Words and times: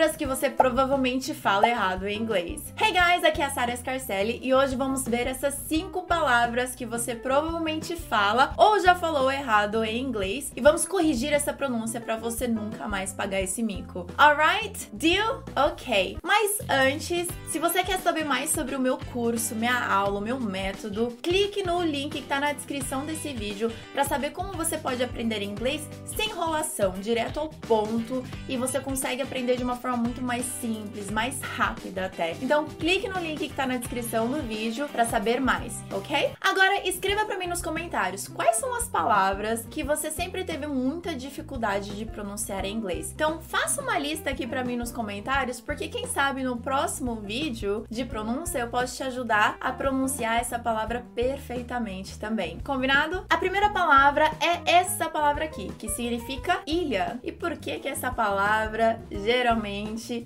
Palavras 0.00 0.16
que 0.16 0.24
você 0.24 0.48
provavelmente 0.48 1.34
fala 1.34 1.68
errado 1.68 2.08
em 2.08 2.18
inglês. 2.18 2.72
Hey 2.80 2.90
guys, 2.90 3.22
aqui 3.22 3.42
é 3.42 3.44
a 3.44 3.50
Sarah 3.50 3.76
Scarcelli 3.76 4.40
e 4.42 4.54
hoje 4.54 4.74
vamos 4.74 5.04
ver 5.04 5.26
essas 5.26 5.52
cinco 5.68 6.04
palavras 6.04 6.74
que 6.74 6.86
você 6.86 7.14
provavelmente 7.14 7.94
fala 7.94 8.54
ou 8.56 8.80
já 8.80 8.94
falou 8.94 9.30
errado 9.30 9.84
em 9.84 10.00
inglês 10.02 10.52
e 10.56 10.60
vamos 10.62 10.86
corrigir 10.86 11.34
essa 11.34 11.52
pronúncia 11.52 12.00
para 12.00 12.16
você 12.16 12.48
nunca 12.48 12.88
mais 12.88 13.12
pagar 13.12 13.42
esse 13.42 13.62
mico. 13.62 14.06
Alright? 14.16 14.88
Deal? 14.90 15.44
Ok. 15.54 16.16
Mas 16.22 16.60
antes, 16.70 17.28
se 17.50 17.58
você 17.58 17.84
quer 17.84 18.00
saber 18.00 18.24
mais 18.24 18.48
sobre 18.48 18.74
o 18.74 18.80
meu 18.80 18.96
curso, 19.12 19.54
minha 19.54 19.84
aula, 19.84 20.18
meu 20.22 20.40
método, 20.40 21.14
clique 21.20 21.62
no 21.62 21.82
link 21.82 22.12
que 22.12 22.26
tá 22.26 22.40
na 22.40 22.54
descrição 22.54 23.04
desse 23.04 23.34
vídeo 23.34 23.70
para 23.92 24.04
saber 24.04 24.30
como 24.30 24.54
você 24.54 24.78
pode 24.78 25.02
aprender 25.02 25.42
inglês 25.42 25.86
sem 26.06 26.30
enrolação, 26.30 26.92
direto 26.92 27.38
ao 27.38 27.50
ponto 27.50 28.24
e 28.48 28.56
você 28.56 28.80
consegue 28.80 29.20
aprender 29.20 29.58
de 29.58 29.62
uma 29.62 29.76
forma 29.76 29.89
muito 29.96 30.22
mais 30.22 30.44
simples, 30.44 31.10
mais 31.10 31.40
rápida 31.40 32.06
até. 32.06 32.36
Então, 32.42 32.66
clique 32.66 33.08
no 33.08 33.18
link 33.18 33.48
que 33.48 33.54
tá 33.54 33.66
na 33.66 33.76
descrição 33.76 34.30
do 34.30 34.42
vídeo 34.42 34.88
para 34.88 35.04
saber 35.04 35.40
mais, 35.40 35.82
ok? 35.92 36.32
Agora, 36.40 36.86
escreva 36.88 37.24
para 37.24 37.38
mim 37.38 37.46
nos 37.46 37.62
comentários 37.62 38.28
quais 38.28 38.56
são 38.56 38.74
as 38.74 38.88
palavras 38.88 39.66
que 39.70 39.82
você 39.82 40.10
sempre 40.10 40.44
teve 40.44 40.66
muita 40.66 41.14
dificuldade 41.14 41.96
de 41.96 42.04
pronunciar 42.04 42.64
em 42.64 42.74
inglês. 42.74 43.12
Então, 43.12 43.40
faça 43.40 43.82
uma 43.82 43.98
lista 43.98 44.30
aqui 44.30 44.46
para 44.46 44.64
mim 44.64 44.76
nos 44.76 44.92
comentários, 44.92 45.60
porque 45.60 45.88
quem 45.88 46.06
sabe 46.06 46.42
no 46.42 46.56
próximo 46.56 47.16
vídeo 47.16 47.84
de 47.88 48.04
pronúncia 48.04 48.58
eu 48.58 48.68
posso 48.68 48.96
te 48.96 49.02
ajudar 49.02 49.56
a 49.60 49.72
pronunciar 49.72 50.40
essa 50.40 50.58
palavra 50.58 51.04
perfeitamente 51.14 52.18
também. 52.18 52.58
Combinado? 52.60 53.24
A 53.28 53.36
primeira 53.36 53.70
palavra 53.70 54.30
é 54.40 54.70
essa 54.70 55.08
palavra 55.08 55.44
aqui, 55.44 55.72
que 55.78 55.88
significa 55.88 56.60
ilha. 56.66 57.18
E 57.22 57.32
por 57.32 57.56
que 57.56 57.78
que 57.78 57.88
essa 57.88 58.10
palavra 58.10 59.00
geralmente 59.10 59.69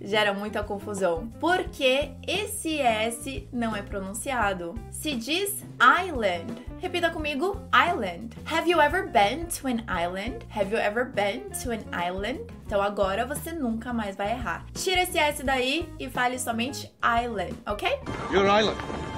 gera 0.02 0.32
muita 0.32 0.62
confusão? 0.62 1.28
Porque 1.40 2.10
esse 2.26 2.78
S 2.80 3.48
não 3.52 3.74
é 3.74 3.82
pronunciado. 3.82 4.74
Se 4.90 5.14
diz 5.14 5.64
island. 5.80 6.64
Repita 6.80 7.10
comigo: 7.10 7.60
island. 7.72 8.36
Have 8.46 8.68
you 8.70 8.80
ever 8.80 9.08
been 9.08 9.46
to 9.46 9.68
an 9.68 9.84
island? 9.88 10.44
Have 10.54 10.72
you 10.72 10.78
ever 10.78 11.04
been 11.04 11.50
to 11.62 11.70
an 11.72 11.84
island? 11.92 12.40
Então 12.66 12.80
agora 12.82 13.26
você 13.26 13.52
nunca 13.52 13.92
mais 13.92 14.16
vai 14.16 14.32
errar. 14.32 14.64
Tira 14.74 15.02
esse 15.02 15.18
S 15.18 15.42
daí 15.42 15.88
e 15.98 16.08
fale 16.08 16.38
somente 16.38 16.90
island, 17.02 17.54
ok? 17.66 17.88
Your 18.32 18.46
island. 18.46 19.13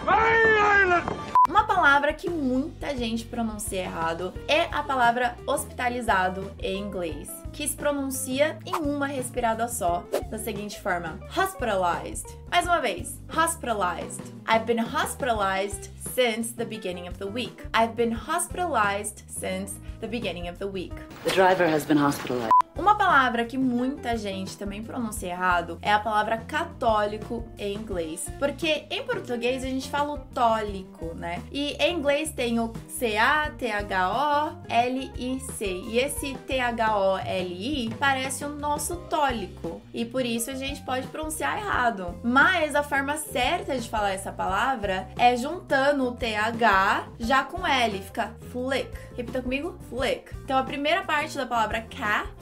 Uma 1.49 1.65
palavra 1.65 2.12
que 2.12 2.31
muita 2.31 2.97
gente 2.97 3.25
pronuncia 3.25 3.83
errado 3.83 4.33
é 4.47 4.62
a 4.73 4.83
palavra 4.83 5.37
hospitalizado 5.47 6.53
em 6.61 6.81
inglês, 6.81 7.29
que 7.53 7.67
se 7.67 7.77
pronuncia 7.77 8.59
em 8.65 8.75
uma 8.77 9.07
respirada 9.07 9.67
só, 9.67 10.05
da 10.31 10.39
seguinte 10.39 10.81
forma: 10.81 11.19
hospitalized. 11.37 12.27
Mais 12.51 12.67
uma 12.67 12.81
vez, 12.81 13.21
hospitalized. 13.29 14.23
I've 14.49 14.65
been 14.65 14.81
hospitalized 14.81 15.91
since 16.15 16.53
the 16.55 16.65
beginning 16.65 17.09
of 17.09 17.19
the 17.19 17.27
week. 17.27 17.62
I've 17.75 17.95
been 17.95 18.12
hospitalized 18.12 19.25
since 19.29 19.75
the 20.01 20.07
beginning 20.07 20.49
of 20.49 20.59
the 20.59 20.69
week. 20.69 20.95
The 21.25 21.33
driver 21.33 21.67
has 21.67 21.84
been 21.84 21.99
hospitalized. 21.99 22.56
Uma 22.77 22.95
palavra 22.95 23.45
que 23.45 23.57
muita 23.57 24.17
gente 24.17 24.59
também 24.59 24.83
pronuncia 24.83 25.31
errado 25.31 25.79
é 25.81 25.93
a 25.93 25.99
palavra 25.99 26.37
católico 26.37 27.45
em 27.59 27.75
inglês. 27.75 28.31
Porque 28.39 28.85
em 28.91 29.03
português 29.03 29.65
a 29.65 29.69
gente 29.69 29.89
fala 29.89 30.13
o 30.13 30.19
tólico, 30.19 31.15
né? 31.15 31.43
E 31.51 31.73
em 31.83 31.97
inglês 31.97 32.33
tem 32.33 32.61
o 32.61 32.73
C-A-T-H-O-L-I-C. 32.89 33.57
E 35.65 35.99
esse 35.99 36.35
T-H-O-L-I 36.35 37.95
parece 37.99 38.45
o 38.45 38.51
nosso 38.51 38.97
tólico. 39.09 39.81
E 39.95 40.05
por 40.05 40.27
isso 40.27 40.51
a 40.51 40.55
gente 40.55 40.83
pode 40.83 41.07
pronunciar 41.07 41.57
errado. 41.57 42.15
Mas 42.23 42.75
a 42.75 42.83
forma 42.83 43.17
certa 43.17 43.79
de 43.79 43.89
falar 43.89 44.11
essa 44.13 44.31
palavra 44.33 45.09
é 45.19 45.35
juntando 45.37 46.09
o 46.09 46.13
TH 46.13 47.09
já 47.19 47.43
com 47.43 47.67
L. 47.67 47.99
Fica 48.03 48.34
flick. 48.53 48.91
Repita 49.17 49.41
comigo: 49.41 49.79
flick. 49.89 50.34
Então 50.45 50.59
a 50.59 50.62
primeira 50.62 51.03
parte 51.03 51.37
da 51.37 51.47
palavra 51.47 51.81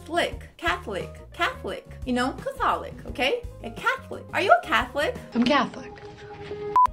Catholic, 0.04 0.48
Catholic, 0.58 1.08
Catholic, 1.32 1.84
e 2.04 2.12
não 2.12 2.34
Catholic, 2.34 2.94
ok? 3.06 3.42
É 3.62 3.70
Catholic. 3.70 4.26
Are 4.32 4.44
you 4.44 4.52
a 4.52 4.60
Catholic? 4.60 5.18
I'm 5.34 5.44
Catholic. 5.44 5.94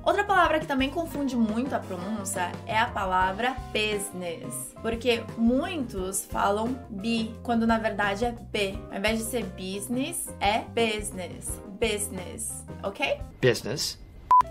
Outra 0.06 0.24
palavra 0.24 0.62
que 0.62 0.66
também 0.66 0.90
confunde 0.90 1.36
muito 1.36 1.76
a 1.76 1.80
pronúncia 1.80 2.54
é 2.66 2.78
a 2.78 2.88
palavra 2.88 3.56
business, 3.74 4.74
porque 4.82 5.24
muitos 5.38 6.26
falam 6.26 6.80
bi, 6.90 7.36
quando 7.44 7.68
na 7.68 7.78
verdade 7.78 8.24
é 8.24 8.32
B. 8.32 8.80
Ao 8.90 8.98
invés 8.98 9.20
de 9.20 9.26
ser 9.26 9.44
business, 9.44 10.34
é 10.40 10.60
business, 10.60 11.62
business, 11.80 12.66
ok? 12.82 13.20
Business. 13.42 14.00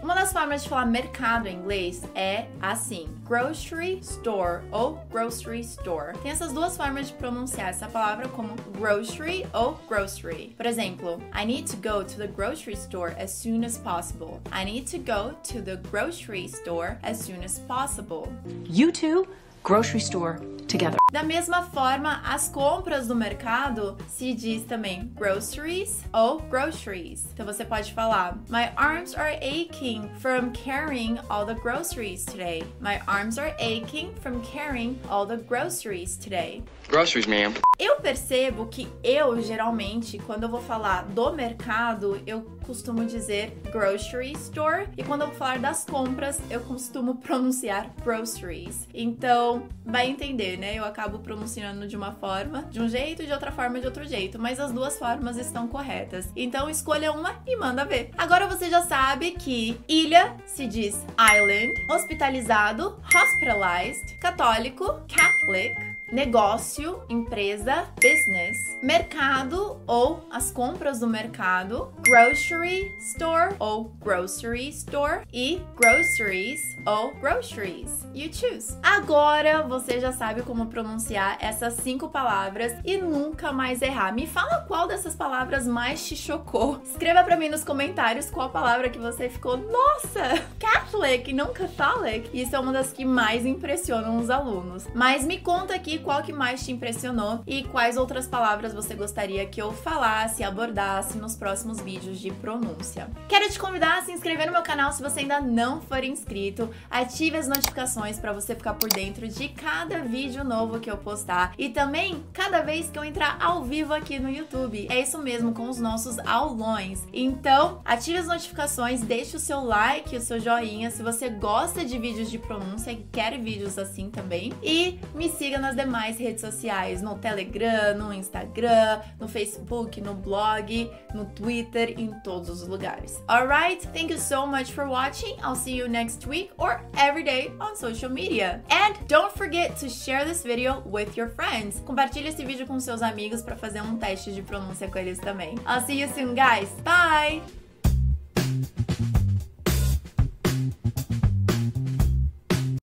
Uma 0.03 0.15
das 0.15 0.33
formas 0.33 0.63
de 0.63 0.69
falar 0.69 0.87
mercado 0.87 1.47
em 1.47 1.57
inglês 1.57 2.03
é 2.15 2.47
assim: 2.61 3.09
grocery 3.27 3.99
store 4.01 4.63
ou 4.73 4.99
grocery 5.11 5.61
store. 5.61 6.17
Tem 6.23 6.31
essas 6.31 6.53
duas 6.53 6.77
formas 6.77 7.09
de 7.09 7.13
pronunciar 7.15 7.69
essa 7.69 7.87
palavra 7.87 8.27
como 8.29 8.55
grocery 8.79 9.47
ou 9.53 9.79
grocery. 9.89 10.55
Por 10.57 10.65
exemplo, 10.65 11.21
I 11.35 11.45
need 11.45 11.71
to 11.71 11.77
go 11.77 12.03
to 12.03 12.17
the 12.17 12.27
grocery 12.27 12.75
store 12.75 13.15
as 13.23 13.31
soon 13.31 13.65
as 13.65 13.77
possible. 13.77 14.41
I 14.51 14.65
need 14.65 14.87
to 14.91 14.99
go 14.99 15.35
to 15.53 15.63
the 15.63 15.77
grocery 15.91 16.49
store 16.49 16.97
as 17.03 17.19
soon 17.19 17.45
as 17.45 17.59
possible. 17.59 18.33
You 18.69 18.93
two, 18.93 19.27
grocery 19.63 20.01
store 20.01 20.41
together. 20.67 21.00
Da 21.11 21.25
mesma 21.25 21.63
forma, 21.63 22.21
as 22.25 22.49
compras 22.49 23.09
do 23.09 23.17
mercado 23.17 23.97
se 24.09 24.33
diz 24.33 24.63
também 24.63 25.11
groceries 25.17 26.05
ou 26.13 26.39
groceries. 26.39 27.27
Então 27.35 27.45
você 27.45 27.65
pode 27.65 27.93
falar: 27.93 28.39
My 28.49 28.71
arms 28.77 29.17
are 29.17 29.37
aching 29.43 30.09
from 30.21 30.53
carrying 30.53 31.19
all 31.29 31.45
the 31.45 31.55
groceries 31.55 32.25
today. 32.25 32.63
My 32.81 33.01
arms 33.09 33.39
are 33.39 33.57
aching 33.59 34.13
from 34.23 34.41
carrying 34.43 35.01
all 35.09 35.27
the 35.27 35.39
groceries 35.39 36.17
today. 36.17 36.63
Groceries, 36.89 37.27
ma'am. 37.27 37.55
Eu 37.77 37.97
percebo 37.97 38.67
que 38.67 38.87
eu 39.03 39.41
geralmente, 39.43 40.19
quando 40.19 40.45
eu 40.45 40.49
vou 40.49 40.61
falar 40.61 41.07
do 41.07 41.33
mercado, 41.33 42.21
eu 42.27 42.43
costumo 42.67 43.05
dizer 43.07 43.59
grocery 43.73 44.33
store 44.33 44.87
e 44.97 45.03
quando 45.03 45.23
eu 45.23 45.29
vou 45.29 45.37
falar 45.37 45.59
das 45.59 45.85
compras, 45.85 46.39
eu 46.51 46.61
costumo 46.61 47.17
pronunciar 47.25 47.91
groceries. 48.05 48.87
Então, 48.93 49.67
vai 49.85 50.09
entender, 50.09 50.57
né? 50.59 50.75
Eu 50.75 50.85
acabo 50.85 51.00
pronunciando 51.09 51.87
de 51.87 51.97
uma 51.97 52.13
forma, 52.13 52.63
de 52.71 52.81
um 52.81 52.89
jeito, 52.89 53.23
e 53.23 53.27
de 53.27 53.33
outra 53.33 53.51
forma, 53.51 53.81
de 53.81 53.87
outro 53.87 54.07
jeito, 54.07 54.39
mas 54.39 54.61
as 54.61 54.73
duas 54.73 54.99
formas 54.99 55.37
estão 55.37 55.67
corretas. 55.67 56.29
Então, 56.37 56.69
escolha 56.69 57.13
uma 57.13 57.41
e 57.47 57.57
manda 57.57 57.85
ver. 57.85 58.11
Agora 58.17 58.47
você 58.47 58.69
já 58.69 58.83
sabe 58.83 59.33
que 59.33 59.81
ilha 59.89 60.37
se 60.45 60.67
diz 60.67 61.05
island, 61.35 61.73
hospitalizado, 61.91 62.99
hospitalized, 63.15 64.19
católico, 64.19 65.01
Catholic, 65.09 65.90
negócio, 66.13 67.03
empresa, 67.09 67.87
business, 67.95 68.79
mercado 68.83 69.81
ou 69.87 70.25
as 70.31 70.51
compras 70.51 71.01
do 71.01 71.07
mercado, 71.07 71.93
grocery 72.03 72.93
store 72.99 73.55
ou 73.59 73.85
grocery 74.01 74.69
store 74.71 75.23
e 75.33 75.61
groceries 75.77 76.61
ou 76.85 77.15
groceries. 77.15 78.05
You 78.13 78.33
choose. 78.33 78.77
Agora 78.83 79.63
você 79.63 80.01
já 80.01 80.13
sabe 80.13 80.43
como 80.43 80.67
pronunciar 80.67 81.39
essas 81.41 81.75
cinco 81.75 82.09
palavras 82.09 82.73
e 82.85 82.97
nunca 82.97 83.53
mais 83.53 83.81
errar. 83.81 84.13
Me 84.13 84.27
fala 84.27 84.65
qual 84.67 84.89
dessas 84.89 85.15
palavras 85.15 85.67
mais 85.67 86.07
te 86.07 86.17
chocou. 86.17 86.81
Escreva 86.85 87.23
para 87.23 87.37
mim 87.37 87.49
nos 87.49 87.63
comentários 87.63 88.31
qual 88.31 88.51
palavra 88.51 88.91
que 88.91 88.99
você 88.99 89.29
ficou, 89.29 89.57
nossa, 89.57 90.45
Catholic, 90.59 91.33
não 91.33 91.53
Catholic. 91.53 92.29
Isso 92.33 92.57
é 92.57 92.59
uma 92.59 92.73
das 92.73 92.93
que 92.93 93.05
mais 93.05 93.47
impressionam 93.47 94.19
os 94.19 94.29
alunos. 94.29 94.89
Mas 94.95 95.25
me 95.25 95.39
conta 95.39 95.75
aqui 95.75 96.00
qual 96.01 96.23
que 96.23 96.33
mais 96.33 96.65
te 96.65 96.73
impressionou 96.73 97.43
e 97.47 97.65
quais 97.65 97.97
outras 97.97 98.27
palavras 98.27 98.75
você 98.75 98.95
gostaria 98.95 99.47
que 99.47 99.61
eu 99.61 99.73
falasse, 99.73 100.43
abordasse 100.43 101.19
nos 101.19 101.37
próximos 101.37 101.81
vídeos 101.81 102.19
de 102.19 102.31
pronúncia. 102.31 103.09
Quero 103.29 103.49
te 103.51 103.59
convidar 103.59 103.99
a 103.99 104.03
se 104.03 104.13
inscrever 104.13 104.47
no 104.47 104.53
meu 104.53 104.63
canal 104.63 104.93
se 104.93 105.03
você 105.03 105.21
ainda 105.21 105.41
não 105.41 105.81
for 105.81 106.03
inscrito, 106.03 106.71
ative 106.91 107.37
as 107.37 107.47
notificações 107.47 108.19
para 108.19 108.33
você 108.33 108.55
ficar 108.55 108.75
por 108.75 108.89
dentro 108.89 109.29
de 109.29 109.49
cada 109.49 110.01
vídeo 110.01 110.43
novo 110.43 110.81
que 110.81 110.91
eu 110.91 110.97
postar 110.97 111.55
e 111.59 111.69
também 111.69 112.25
cada 112.33 112.61
vez 112.63 112.91
que 112.91 112.99
eu 112.99 113.05
entrar 113.05 113.37
ao 113.41 113.63
vivo 113.63 113.93
aqui 113.93 114.19
no 114.19 114.31
YouTube. 114.31 114.87
É 114.91 115.01
isso 115.01 115.19
mesmo 115.19 115.53
com 115.53 115.69
os 115.69 115.79
nossos 115.79 116.19
aulões. 116.21 117.07
Então, 117.13 117.81
ative 117.85 118.19
as 118.19 118.27
notificações, 118.27 119.01
deixe 119.01 119.37
o 119.37 119.41
seu 119.41 119.63
like, 119.63 120.17
o 120.17 120.21
seu 120.21 120.41
joinha 120.41 120.91
se 120.91 121.03
você 121.03 121.29
gosta 121.29 121.85
de 121.85 121.99
vídeos 121.99 122.31
de 122.31 122.39
pronúncia 122.39 122.91
e 122.91 123.07
quer 123.13 123.39
vídeos 123.39 123.79
assim 123.79 124.11
também 124.11 124.53
e 124.63 124.99
me 125.15 125.29
siga 125.29 125.59
nas 125.59 125.77
demais 125.77 125.90
demais 125.91 126.19
redes 126.19 126.41
sociais, 126.41 127.03
no 127.03 127.19
Telegram, 127.19 127.99
no 127.99 128.15
Instagram, 128.15 129.01
no 129.19 129.27
Facebook, 129.27 130.01
no 130.01 130.15
blog, 130.15 130.89
no 131.13 131.25
Twitter, 131.25 131.95
em 131.99 132.13
todos 132.23 132.49
os 132.49 132.69
lugares. 132.69 133.21
Alright? 133.29 133.85
Thank 133.89 134.13
you 134.13 134.19
so 134.19 134.47
much 134.47 134.71
for 134.73 134.87
watching. 134.87 135.37
I'll 135.43 135.57
see 135.57 135.77
you 135.77 135.89
next 135.89 136.29
week 136.29 136.53
or 136.59 136.81
every 136.97 137.25
day 137.25 137.53
on 137.59 137.75
social 137.75 138.09
media. 138.09 138.63
And 138.71 138.95
don't 139.09 139.33
forget 139.37 139.77
to 139.79 139.89
share 139.89 140.25
this 140.25 140.45
video 140.45 140.83
with 140.87 141.17
your 141.17 141.31
friends. 141.31 141.81
Compartilhe 141.85 142.29
esse 142.29 142.45
vídeo 142.45 142.67
com 142.67 142.79
seus 142.79 143.03
amigos 143.03 143.43
para 143.43 143.57
fazer 143.57 143.83
um 143.83 143.97
teste 143.97 144.33
de 144.33 144.43
pronúncia 144.43 144.89
com 144.89 144.99
eles 144.99 145.19
também. 145.19 145.57
I'll 145.67 145.85
see 145.85 146.01
you 146.01 146.09
soon, 146.15 146.35
guys. 146.35 146.71
Bye! 146.85 147.60